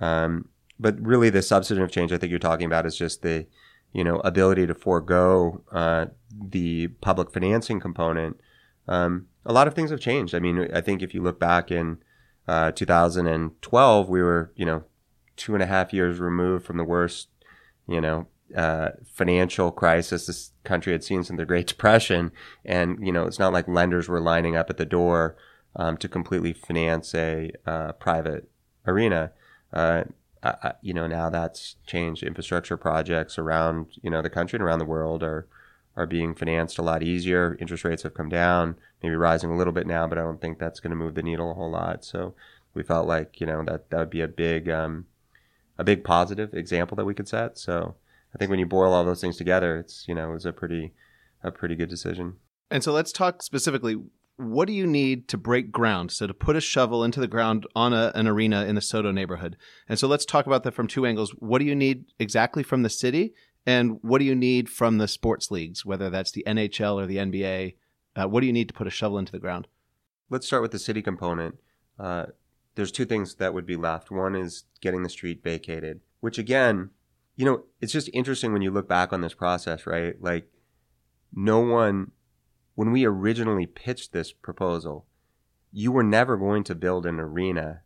[0.00, 0.48] um,
[0.80, 3.46] but really the substantive change I think you're talking about is just the,
[3.92, 8.40] you know, ability to forego uh, the public financing component.
[8.88, 10.34] Um, a lot of things have changed.
[10.34, 11.98] I mean, I think if you look back in
[12.48, 14.84] uh, 2012, we were, you know,
[15.36, 17.28] two and a half years removed from the worst,
[17.86, 22.32] you know, uh, financial crisis this country had seen since the Great Depression.
[22.64, 25.36] And, you know, it's not like lenders were lining up at the door
[25.76, 28.48] um, to completely finance a uh, private
[28.86, 29.32] arena.
[29.72, 30.04] Uh,
[30.42, 32.22] uh, uh, you know, now that's changed.
[32.22, 35.46] Infrastructure projects around you know the country and around the world are
[35.96, 37.56] are being financed a lot easier.
[37.60, 40.58] Interest rates have come down, maybe rising a little bit now, but I don't think
[40.58, 42.04] that's going to move the needle a whole lot.
[42.04, 42.34] So
[42.74, 45.06] we felt like you know that that would be a big um,
[45.78, 47.58] a big positive example that we could set.
[47.58, 47.96] So
[48.34, 50.52] I think when you boil all those things together, it's you know it was a
[50.52, 50.92] pretty
[51.42, 52.36] a pretty good decision.
[52.70, 53.96] And so let's talk specifically.
[54.36, 56.12] What do you need to break ground?
[56.12, 59.12] So to put a shovel into the ground on a, an arena in the SoDo
[59.12, 59.56] neighborhood.
[59.88, 61.32] And so let's talk about that from two angles.
[61.40, 63.34] What do you need exactly from the city,
[63.66, 67.16] and what do you need from the sports leagues, whether that's the NHL or the
[67.16, 67.74] NBA?
[68.18, 69.68] Uh, what do you need to put a shovel into the ground?
[70.28, 71.56] Let's start with the city component.
[71.98, 72.26] Uh,
[72.74, 74.10] there's two things that would be left.
[74.10, 76.90] One is getting the street vacated, which again,
[77.36, 80.20] you know, it's just interesting when you look back on this process, right?
[80.20, 80.50] Like,
[81.32, 82.12] no one
[82.78, 85.04] when we originally pitched this proposal,
[85.72, 87.82] you were never going to build an arena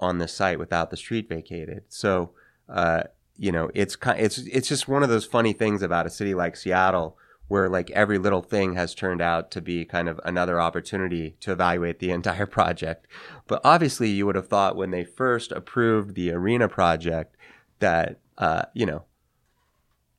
[0.00, 1.84] on the site without the street vacated.
[1.90, 2.30] So,
[2.70, 3.02] uh,
[3.36, 6.32] you know, it's kind, it's it's just one of those funny things about a city
[6.32, 7.18] like Seattle,
[7.48, 11.52] where like every little thing has turned out to be kind of another opportunity to
[11.52, 13.06] evaluate the entire project.
[13.46, 17.36] But obviously, you would have thought when they first approved the arena project
[17.78, 19.04] that uh, you know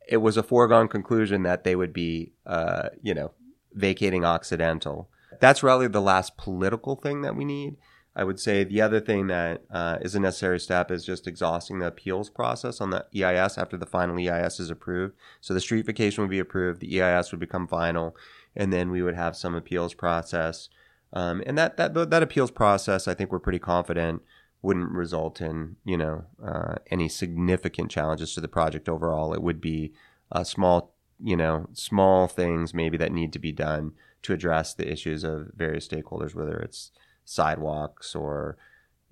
[0.08, 3.32] it was a foregone conclusion that they would be, uh, you know,
[3.74, 5.10] vacating Occidental.
[5.40, 7.78] That's really the last political thing that we need.
[8.16, 11.80] I would say the other thing that uh, is a necessary step is just exhausting
[11.80, 15.16] the appeals process on the EIS after the final EIS is approved.
[15.42, 18.16] So the street vacation would be approved, the EIS would become final,
[18.56, 20.70] and then we would have some appeals process.
[21.12, 24.22] Um, and that, that that appeals process, I think we're pretty confident,
[24.62, 29.34] wouldn't result in you know uh, any significant challenges to the project overall.
[29.34, 29.94] It would be
[30.32, 34.92] a small you know, small things maybe that need to be done to address the
[34.92, 36.92] issues of various stakeholders, whether it's
[37.26, 38.58] sidewalks or,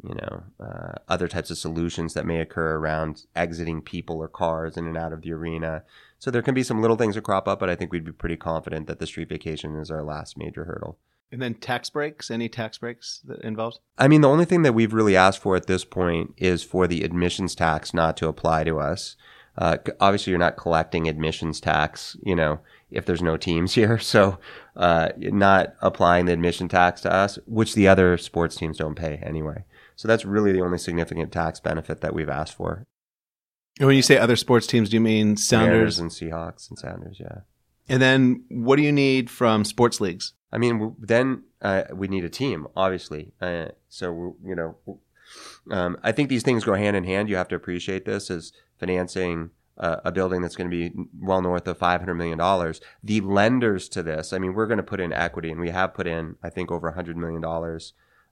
[0.04, 4.78] you know, uh, other types of solutions that may occur around exiting people or cars
[4.78, 5.84] in and out of the arena.
[6.20, 8.12] So there can be some little things that crop up, but I think we'd be
[8.12, 10.98] pretty confident that the street vacation is our last major hurdle.
[11.32, 13.80] And then tax breaks, any tax breaks that involved?
[13.98, 16.88] I mean, the only thing that we've really asked for at this point is for
[16.88, 19.16] the admissions tax not to apply to us.
[19.58, 22.60] Uh, obviously, you're not collecting admissions tax, you know,
[22.92, 23.98] if there's no teams here.
[23.98, 24.40] So,
[24.76, 29.16] uh, not applying the admission tax to us, which the other sports teams don't pay
[29.24, 29.66] anyway.
[29.96, 32.88] So that's really the only significant tax benefit that we've asked for.
[33.80, 36.78] And when you say other sports teams, do you mean Sounders Mariners and Seahawks and
[36.78, 37.18] Sounders?
[37.20, 37.42] Yeah.
[37.88, 40.34] And then what do you need from sports leagues?
[40.52, 43.34] I mean, then uh, we need a team, obviously.
[43.42, 44.76] Uh, so you know,
[45.70, 47.30] um, I think these things go hand in hand.
[47.30, 51.68] You have to appreciate this as financing a building that's going to be well north
[51.68, 52.74] of $500 million.
[53.04, 55.94] The lenders to this, I mean, we're going to put in equity, and we have
[55.94, 57.44] put in, I think, over $100 million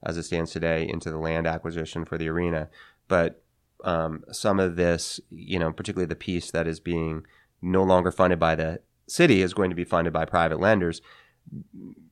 [0.02, 2.68] as it stands today into the land acquisition for the arena.
[3.08, 3.42] But
[3.84, 7.24] um, some of this, you know, particularly the piece that is being
[7.62, 11.02] no longer funded by the city is going to be funded by private lenders.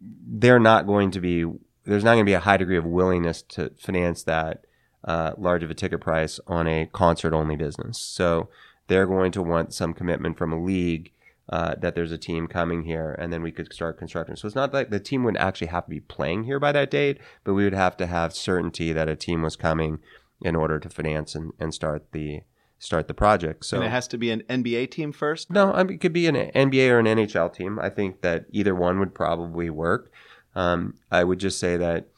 [0.01, 1.45] They're not going to be,
[1.85, 4.65] there's not going to be a high degree of willingness to finance that
[5.05, 8.01] uh, large of a ticket price on a concert only business.
[8.01, 8.49] So
[8.89, 11.13] they're going to want some commitment from a league
[11.51, 14.37] uh, that there's a team coming here, and then we could start construction.
[14.37, 16.91] So it's not like the team wouldn't actually have to be playing here by that
[16.91, 20.01] date, but we would have to have certainty that a team was coming
[20.43, 22.43] in order to finance and, and start the
[22.79, 23.65] start the project.
[23.65, 25.51] So and it has to be an NBA team first.
[25.51, 27.79] No, I mean, it could be an NBA or an NHL team.
[27.79, 30.13] I think that either one would probably work.
[30.55, 32.09] Um, I would just say that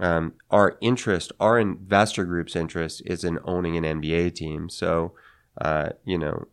[0.00, 4.68] um, our interest, our investor group's interest, is in owning an NBA team.
[4.68, 5.12] So,
[5.60, 6.46] uh, you know,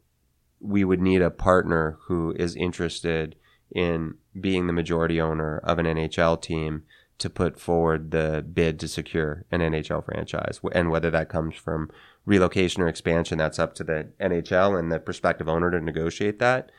[0.60, 3.36] we would need a partner who is interested
[3.72, 6.84] in being the majority owner of an NHL team
[7.20, 10.60] to put forward the bid to secure an NHL franchise.
[10.72, 11.92] And whether that comes from
[12.26, 16.72] relocation or expansion, that's up to the NHL and the prospective owner to negotiate that.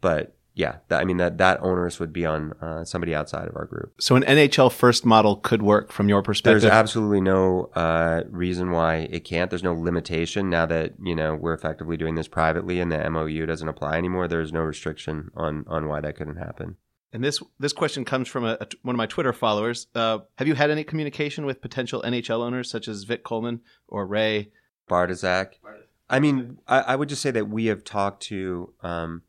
[0.00, 3.54] But yeah, that, I mean that that owners would be on uh, somebody outside of
[3.54, 3.94] our group.
[4.00, 6.62] So an NHL first model could work from your perspective.
[6.62, 9.50] There's absolutely no uh, reason why it can't.
[9.50, 13.46] There's no limitation now that you know we're effectively doing this privately and the MOU
[13.46, 14.26] doesn't apply anymore.
[14.26, 16.74] There's no restriction on on why that couldn't happen.
[17.12, 19.86] And this this question comes from a, a, one of my Twitter followers.
[19.94, 24.08] Uh, have you had any communication with potential NHL owners such as Vic Coleman or
[24.08, 24.50] Ray
[24.90, 25.52] Bartoszek?
[26.10, 28.72] I mean, I, I, would just say that we have talked to.
[28.82, 29.22] Um,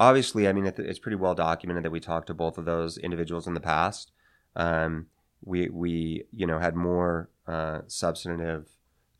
[0.00, 3.46] obviously, I mean, it's pretty well documented that we talked to both of those individuals
[3.46, 4.10] in the past.
[4.56, 5.06] Um,
[5.42, 8.68] we we you know had more uh, substantive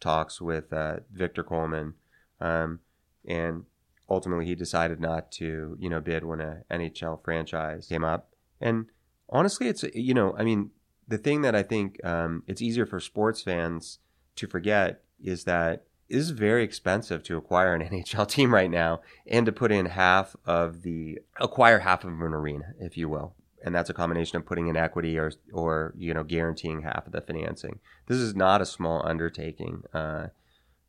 [0.01, 1.95] talks with uh, Victor Coleman,
[2.41, 2.81] um,
[3.25, 3.65] and
[4.09, 8.31] ultimately he decided not to you know bid when a NHL franchise came up.
[8.61, 8.87] And
[9.29, 10.71] honestly, it's you know I mean
[11.07, 13.99] the thing that I think um, it's easier for sports fans
[14.37, 19.47] to forget is that is very expensive to acquire an NHL team right now and
[19.47, 23.35] to put in half of the acquire half of an arena, if you will.
[23.65, 27.13] And that's a combination of putting in equity or or you know guaranteeing half of
[27.13, 27.79] the financing.
[28.07, 30.29] This is not a small undertaking, uh,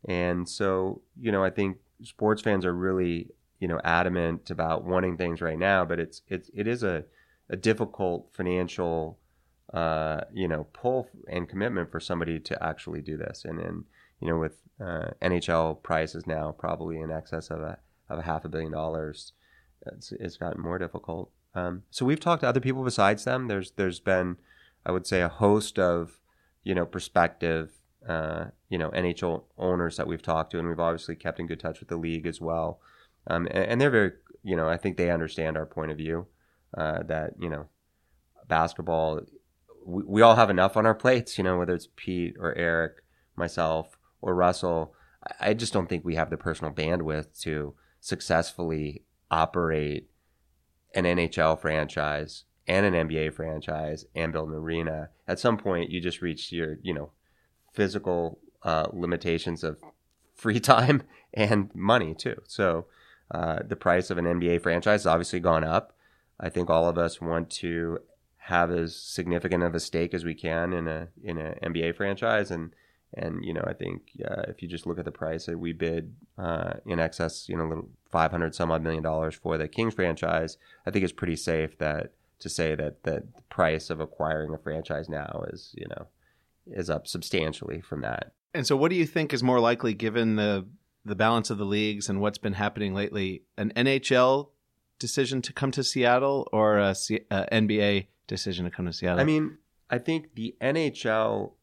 [0.07, 3.27] and so you know I think sports fans are really
[3.59, 7.03] you know adamant about wanting things right now, but it's it's it is a
[7.49, 9.19] a difficult financial
[9.73, 13.83] uh, you know pull and commitment for somebody to actually do this, and then
[14.21, 17.77] you know with uh, NHL prices now probably in excess of a
[18.09, 19.33] of a half a billion dollars.
[19.87, 21.31] It's, it's gotten more difficult.
[21.55, 23.47] Um, so we've talked to other people besides them.
[23.47, 24.37] There's there's been,
[24.85, 26.19] I would say, a host of,
[26.63, 27.71] you know, prospective,
[28.07, 31.59] uh, you know, NHL owners that we've talked to, and we've obviously kept in good
[31.59, 32.79] touch with the league as well.
[33.27, 34.11] Um, and, and, they're very,
[34.43, 36.27] you know, I think they understand our point of view
[36.75, 37.67] uh, that you know,
[38.47, 39.21] basketball,
[39.85, 41.37] we, we all have enough on our plates.
[41.37, 43.03] You know, whether it's Pete or Eric,
[43.35, 44.93] myself or Russell,
[45.39, 50.09] I just don't think we have the personal bandwidth to successfully operate
[50.93, 55.09] an NHL franchise and an NBA franchise and build an arena.
[55.27, 57.11] At some point, you just reach your, you know,
[57.73, 59.77] physical uh, limitations of
[60.35, 61.03] free time
[61.33, 62.41] and money too.
[62.47, 62.85] So
[63.29, 65.95] uh, the price of an NBA franchise has obviously gone up.
[66.39, 67.99] I think all of us want to
[68.45, 72.49] have as significant of a stake as we can in a in an NBA franchise,
[72.49, 72.73] and
[73.13, 75.73] and you know, I think uh, if you just look at the price that we
[75.73, 79.67] bid uh, in excess, you know, a little 500 some odd million dollars for the
[79.67, 83.99] Kings franchise, I think it's pretty safe that to say that, that the price of
[83.99, 86.07] acquiring a franchise now is, you know,
[86.67, 88.31] is up substantially from that.
[88.53, 90.65] And so, what do you think is more likely, given the
[91.03, 94.49] the balance of the leagues and what's been happening lately, an NHL
[94.99, 99.19] decision to come to Seattle or a, C- a NBA decision to come to Seattle?
[99.19, 99.57] I mean,
[99.89, 101.53] I think the NHL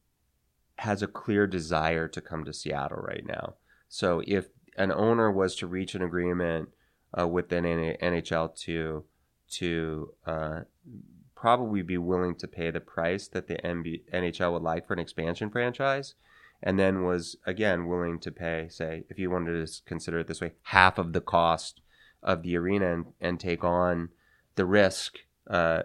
[0.79, 3.55] has a clear desire to come to Seattle right now.
[3.89, 6.69] So if an owner was to reach an agreement
[7.19, 9.05] uh, with an NHL to
[9.51, 10.61] to uh,
[11.35, 14.99] probably be willing to pay the price that the NB- NHL would like for an
[14.99, 16.15] expansion franchise,
[16.63, 20.41] and then was again willing to pay, say, if you wanted to consider it this
[20.41, 21.81] way, half of the cost
[22.23, 24.11] of the arena and, and take on
[24.55, 25.19] the risk.
[25.49, 25.83] Uh,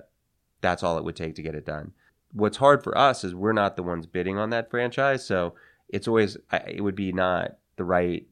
[0.62, 1.94] that's all it would take to get it done
[2.34, 5.54] what's hard for us is we're not the ones bidding on that franchise, so
[5.90, 8.28] it's always it would be not the right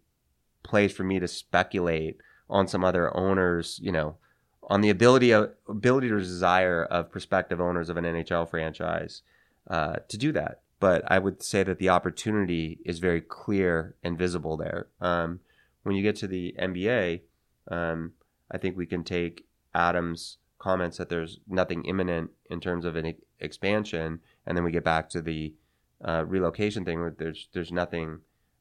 [0.63, 2.17] place for me to speculate
[2.49, 4.17] on some other owners, you know,
[4.63, 9.21] on the ability of ability or desire of prospective owners of an NHL franchise
[9.69, 10.61] uh, to do that.
[10.79, 14.87] But I would say that the opportunity is very clear and visible there.
[14.99, 15.39] Um,
[15.83, 17.21] when you get to the NBA,
[17.69, 18.13] um,
[18.49, 23.05] I think we can take Adam's comments that there's nothing imminent in terms of an
[23.41, 25.53] expansion, and then we get back to the
[26.03, 28.19] uh, relocation thing where there's there's nothing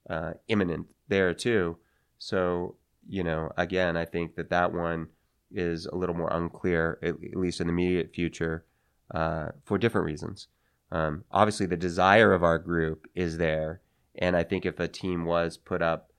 [0.08, 1.78] uh, imminent there too.
[2.18, 2.76] So
[3.08, 5.08] you know, again, I think that that one
[5.50, 8.64] is a little more unclear, at, at least in the immediate future,
[9.12, 10.48] uh, for different reasons.
[10.92, 13.80] Um, obviously, the desire of our group is there,
[14.16, 16.12] and I think if a team was put up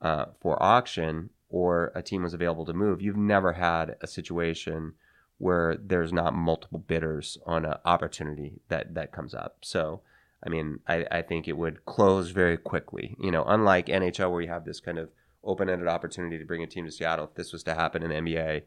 [0.00, 4.94] uh, for auction or a team was available to move, you've never had a situation
[5.38, 9.58] where there's not multiple bidders on an opportunity that that comes up.
[9.62, 10.00] So,
[10.44, 13.16] I mean, I, I think it would close very quickly.
[13.20, 15.10] You know, unlike NHL where you have this kind of
[15.44, 17.26] open-ended opportunity to bring a team to Seattle.
[17.26, 18.62] If this was to happen in NBA,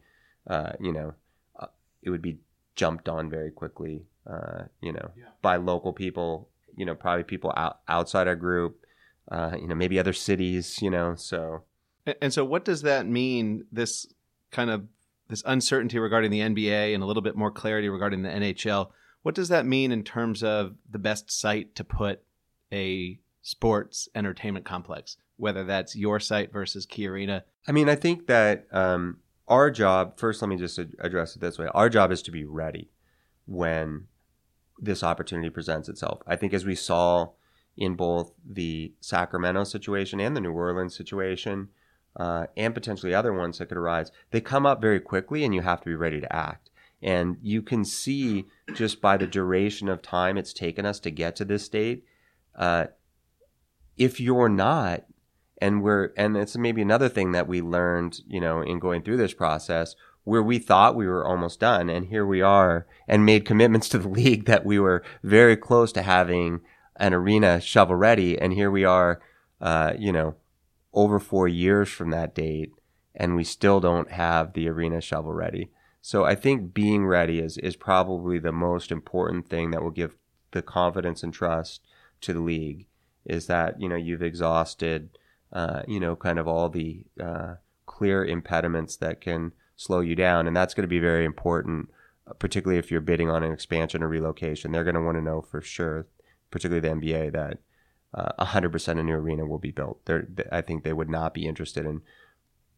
[0.48, 1.14] uh, you know,
[1.60, 1.68] uh,
[2.02, 2.40] it would be
[2.76, 4.06] jumped on very quickly.
[4.26, 5.26] Uh, you know, yeah.
[5.42, 6.48] by local people.
[6.78, 8.86] You know, probably people out, outside our group.
[9.30, 10.82] Uh, you know, maybe other cities.
[10.82, 11.64] You know, so.
[12.22, 13.66] And so, what does that mean?
[13.72, 14.08] This
[14.52, 14.86] kind of
[15.32, 18.92] this uncertainty regarding the NBA and a little bit more clarity regarding the NHL.
[19.24, 22.22] What does that mean in terms of the best site to put
[22.72, 27.46] a sports entertainment complex, whether that's your site versus Key Arena?
[27.66, 31.58] I mean, I think that um, our job, first, let me just address it this
[31.58, 32.92] way our job is to be ready
[33.46, 34.08] when
[34.80, 36.22] this opportunity presents itself.
[36.28, 37.30] I think as we saw
[37.78, 41.70] in both the Sacramento situation and the New Orleans situation,
[42.16, 45.62] uh, and potentially other ones that could arise, they come up very quickly and you
[45.62, 46.70] have to be ready to act.
[47.02, 48.46] And you can see
[48.76, 52.06] just by the duration of time it's taken us to get to this state,
[52.56, 52.88] uh,
[53.98, 55.06] if you're not,
[55.60, 59.18] and we're, and it's maybe another thing that we learned, you know, in going through
[59.18, 63.46] this process, where we thought we were almost done, and here we are, and made
[63.46, 66.62] commitments to the league that we were very close to having
[66.98, 69.22] an arena shovel ready, and here we are,
[69.60, 70.36] uh, you know,
[70.94, 72.72] over four years from that date,
[73.16, 75.70] and we still don't have the arena shovel ready.
[76.02, 80.16] So I think being ready is, is probably the most important thing that will give
[80.52, 81.82] the confidence and trust
[82.22, 82.88] to the league
[83.26, 85.10] is that, you know, you've exhausted
[85.54, 90.48] uh, you know, kind of all the uh, clear impediments that can slow you down.
[90.48, 91.90] And that's going to be very important,
[92.40, 94.72] particularly if you're bidding on an expansion or relocation.
[94.72, 96.08] They're going to want to know for sure,
[96.52, 97.58] particularly the NBA, that
[98.14, 100.06] uh, 100% a new arena will be built.
[100.06, 102.02] They're, I think they would not be interested in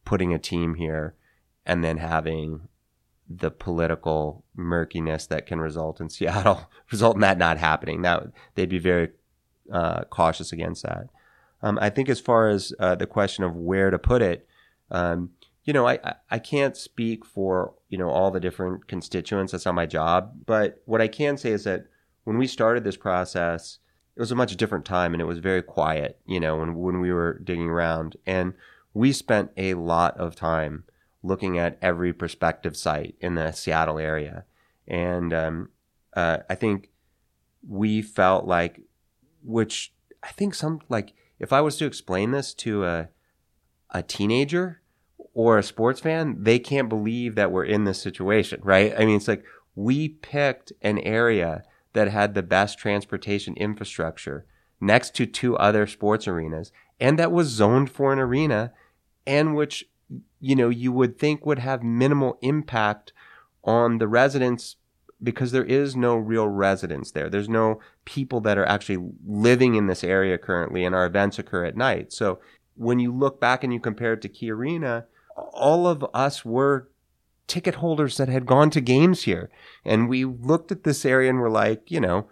[0.06, 1.16] putting a team here
[1.66, 2.68] and then having
[3.30, 8.02] the political murkiness that can result in Seattle result in that not happening.
[8.02, 9.10] That they'd be very
[9.72, 11.08] uh, cautious against that.
[11.62, 14.48] Um, I think as far as uh, the question of where to put it,
[14.92, 15.32] um,
[15.64, 19.54] you know, I, I can't speak for you know all the different constituents.
[19.54, 20.34] That's not my job.
[20.46, 21.86] But what I can say is that
[22.26, 23.80] when we started this process,
[24.16, 26.20] it was a much different time and it was very quiet.
[26.26, 28.54] You know, when when we were digging around, and
[28.94, 30.84] we spent a lot of time
[31.24, 34.46] looking at every prospective site in the Seattle area,
[34.88, 35.70] and um,
[36.16, 36.90] uh, I think
[37.68, 38.82] we felt like,
[39.44, 43.10] which I think some like if I was to explain this to a
[43.90, 44.82] a teenager
[45.34, 48.94] or a sports fan, they can't believe that we're in this situation, right?
[48.96, 49.44] I mean, it's like
[49.76, 51.64] we picked an area
[51.94, 54.46] that had the best transportation infrastructure
[54.82, 58.74] next to two other sports arenas and that was zoned for an arena
[59.26, 59.86] and which
[60.40, 63.14] you know you would think would have minimal impact
[63.64, 64.76] on the residents
[65.24, 67.30] because there is no real residents there.
[67.30, 71.64] There's no people that are actually living in this area currently, and our events occur
[71.64, 72.12] at night.
[72.12, 72.40] So
[72.76, 76.90] when you look back and you compare it to Key Arena, all of us were
[77.48, 79.50] ticket holders that had gone to games here.
[79.84, 82.28] And we looked at this area and were like, you know,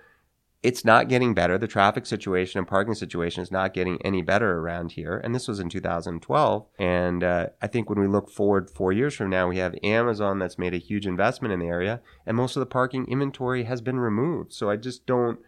[0.63, 1.57] it's not getting better.
[1.57, 5.17] The traffic situation and parking situation is not getting any better around here.
[5.17, 6.67] And this was in 2012.
[6.77, 10.37] And uh, I think when we look forward four years from now, we have Amazon
[10.37, 13.81] that's made a huge investment in the area, and most of the parking inventory has
[13.81, 14.53] been removed.
[14.53, 15.39] So I just don't,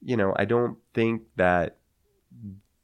[0.00, 1.78] you know, I don't think that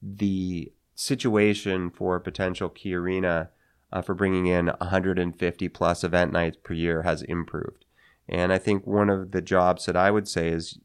[0.03, 3.51] the situation for potential Key Arena
[3.93, 7.84] uh, for bringing in 150 plus event nights per year has improved.
[8.28, 10.78] And I think one of the jobs that I would say is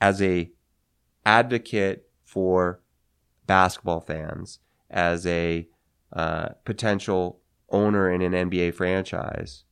[0.00, 0.50] as a
[1.24, 2.80] advocate for
[3.46, 4.58] basketball fans,
[4.90, 5.66] as a
[6.12, 7.40] uh, potential
[7.70, 9.64] owner in an NBA franchise,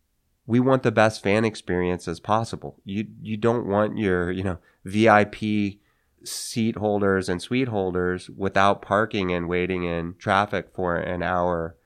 [0.47, 2.80] we want the best fan experience as possible.
[2.84, 5.78] You you don't want your you know VIP
[6.24, 11.76] seat holders and suite holders without parking and waiting in traffic for an hour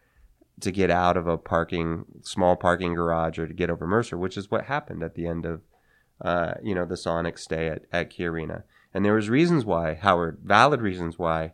[0.62, 4.36] to get out of a parking small parking garage or to get over Mercer, which
[4.36, 5.62] is what happened at the end of
[6.20, 8.64] uh, you know the Sonic stay at, at Key Arena.
[8.94, 11.52] And there was reasons why Howard, valid reasons why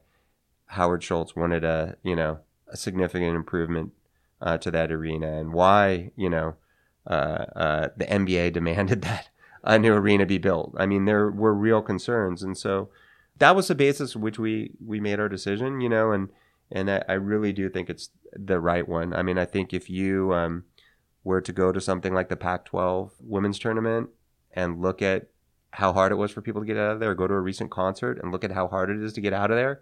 [0.66, 3.92] Howard Schultz wanted a you know a significant improvement
[4.40, 6.56] uh, to that arena, and why you know
[7.06, 9.28] uh, uh the NBA demanded that
[9.64, 10.74] a new arena be built.
[10.78, 12.90] I mean, there were real concerns, and so
[13.38, 15.80] that was the basis which we we made our decision.
[15.80, 16.28] You know, and
[16.70, 19.14] and I, I really do think it's the right one.
[19.14, 20.64] I mean, I think if you um,
[21.24, 24.10] were to go to something like the Pac-12 women's tournament
[24.52, 25.28] and look at
[25.72, 27.70] how hard it was for people to get out of there, go to a recent
[27.70, 29.80] concert and look at how hard it is to get out of there,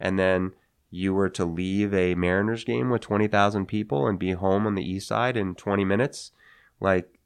[0.00, 0.52] and then
[0.90, 4.88] you were to leave a Mariners game with 20,000 people and be home on the
[4.88, 6.32] east side in 20 minutes,
[6.80, 7.18] like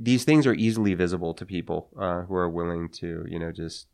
[0.00, 3.86] these things are easily visible to people uh, who are willing to, you know, just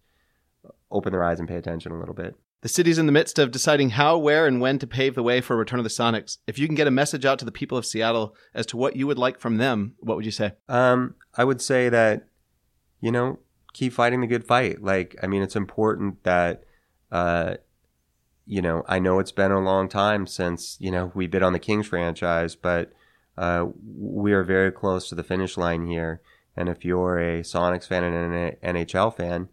[0.91, 2.37] open their eyes and pay attention a little bit.
[2.65, 5.43] The city's in the midst of deciding how, where, and when to pave the way
[5.43, 6.39] for a return of the Sonics.
[6.47, 8.97] If you can get a message out to the people of Seattle as to what
[8.97, 10.55] you would like from them, what would you say?
[10.67, 12.27] Um, I would say that,
[13.03, 13.39] you know,
[13.75, 14.83] keep fighting the good fight.
[14.83, 16.65] Like, I mean, it's important that,
[17.13, 17.57] uh,
[18.47, 21.53] you know, I know it's been a long time since, you know, we bid on
[21.53, 22.95] the Kings franchise, but
[23.37, 26.23] uh, we are very close to the finish line here.
[26.57, 29.51] And if you're a Sonics fan and an NHL fan,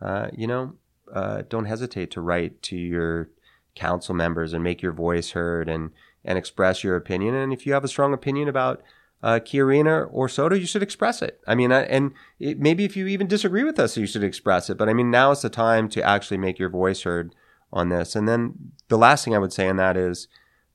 [0.00, 0.76] uh, you know,
[1.14, 3.30] uh, don't hesitate to write to your
[3.74, 5.90] council members and make your voice heard and
[6.24, 7.34] and express your opinion.
[7.34, 8.82] And if you have a strong opinion about
[9.22, 11.40] uh, or SoDo, you should express it.
[11.46, 14.76] I mean, and it, maybe if you even disagree with us, you should express it.
[14.76, 17.34] But I mean, now is the time to actually make your voice heard
[17.72, 18.14] on this.
[18.14, 20.28] And then the last thing I would say on that is,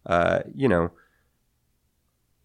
[0.05, 0.91] uh, you know,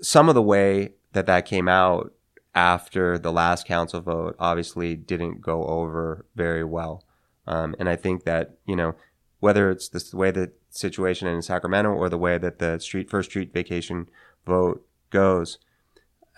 [0.02, 2.12] some of the way that that came out
[2.54, 7.04] after the last council vote obviously didn't go over very well.
[7.46, 8.94] Um, and I think that, you know,
[9.40, 13.30] whether it's the way the situation in Sacramento or the way that the street first
[13.30, 14.08] street vacation
[14.46, 15.58] vote goes,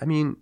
[0.01, 0.39] I mean,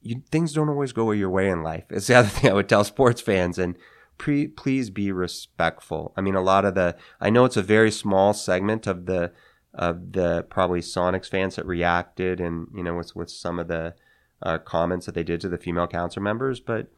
[0.00, 1.84] you, things don't always go your way in life.
[1.90, 3.76] It's the other thing I would tell sports fans and
[4.18, 6.12] pre, please be respectful.
[6.16, 9.32] I mean, a lot of the, I know it's a very small segment of the,
[9.74, 13.94] of the probably Sonics fans that reacted and, you know, with, with some of the
[14.42, 16.88] uh, comments that they did to the female council members, but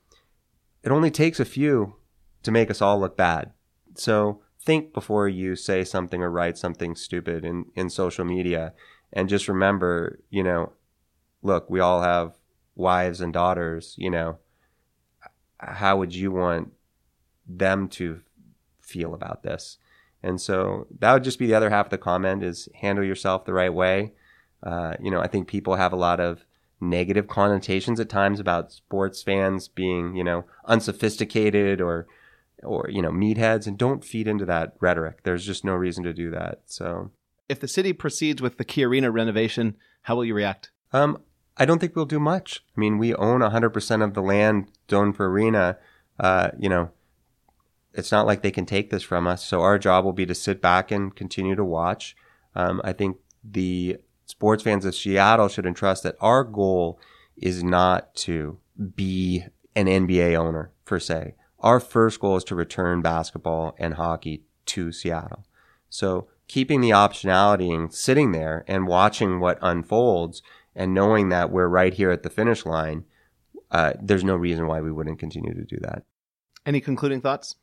[0.83, 1.97] it only takes a few
[2.43, 3.53] to make us all look bad.
[3.95, 8.75] So think before you say something or write something stupid in, in social media.
[9.13, 10.73] And just remember, you know,
[11.43, 12.37] look, we all have
[12.75, 14.39] wives and daughters, you know,
[15.59, 16.73] how would you want
[17.47, 18.21] them to
[18.81, 19.79] feel about this?
[20.23, 23.45] And so that would just be the other half of the comment is handle yourself
[23.45, 24.13] the right way.
[24.63, 26.45] Uh, you know, I think people have a lot of
[26.81, 32.07] negative connotations at times about sports fans being, you know, unsophisticated or,
[32.63, 35.23] or, you know, meatheads and don't feed into that rhetoric.
[35.23, 36.63] There's just no reason to do that.
[36.67, 37.11] So,
[37.49, 40.71] If the city proceeds with the Key Arena renovation, how will you react?
[40.93, 41.23] um,
[41.57, 42.65] I don't think we'll do much.
[42.75, 45.77] I mean, we own 100% of the land zoned for arena.
[46.19, 46.91] Uh, you know,
[47.93, 49.45] it's not like they can take this from us.
[49.45, 52.17] So our job will be to sit back and continue to watch.
[52.55, 56.99] Um, I think the sports fans of Seattle should entrust that our goal
[57.37, 58.59] is not to
[58.95, 59.45] be
[59.77, 61.35] an NBA owner per se.
[61.61, 65.45] Our first goal is to return basketball and hockey to Seattle.
[65.89, 70.43] So keeping the optionality and sitting there and watching what unfolds
[70.75, 73.05] and knowing that we're right here at the finish line,
[73.71, 76.03] uh, there's no reason why we wouldn't continue to do that.
[76.65, 77.57] Any concluding thoughts?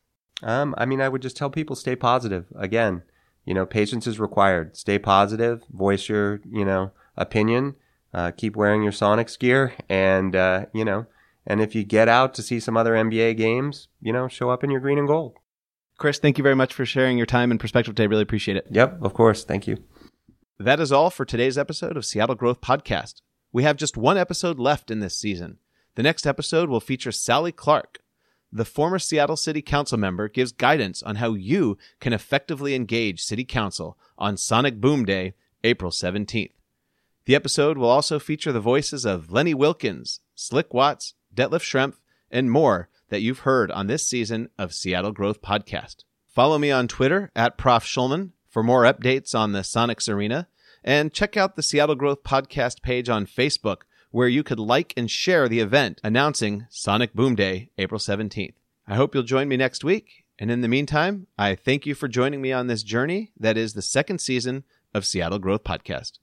[0.43, 2.45] Um, I mean, I would just tell people stay positive.
[2.55, 3.03] Again,
[3.45, 4.77] you know, patience is required.
[4.77, 5.63] Stay positive.
[5.71, 7.75] Voice your, you know, opinion.
[8.13, 11.05] Uh, keep wearing your Sonics gear, and uh, you know,
[11.47, 14.63] and if you get out to see some other NBA games, you know, show up
[14.63, 15.37] in your green and gold.
[15.97, 18.05] Chris, thank you very much for sharing your time and perspective today.
[18.05, 18.67] Really appreciate it.
[18.69, 19.43] Yep, of course.
[19.43, 19.77] Thank you.
[20.59, 23.21] That is all for today's episode of Seattle Growth Podcast.
[23.53, 25.57] We have just one episode left in this season.
[25.95, 27.99] The next episode will feature Sally Clark.
[28.51, 33.45] The former Seattle City Council member gives guidance on how you can effectively engage City
[33.45, 35.33] Council on Sonic Boom Day,
[35.63, 36.51] April 17th.
[37.25, 41.93] The episode will also feature the voices of Lenny Wilkens, Slick Watts, Detlef Schrempf,
[42.31, 45.97] and more that you've heard on this season of Seattle Growth Podcast.
[46.27, 47.85] Follow me on Twitter at Prof.
[47.85, 50.47] Shulman for more updates on the Sonics Arena,
[50.83, 55.11] and check out the Seattle Growth Podcast page on Facebook, where you could like and
[55.11, 58.55] share the event announcing Sonic Boom Day, April 17th.
[58.87, 62.07] I hope you'll join me next week, and in the meantime, I thank you for
[62.07, 64.63] joining me on this journey that is the second season
[64.93, 66.13] of Seattle Growth Podcast.